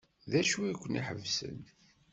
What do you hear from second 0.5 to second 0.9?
ay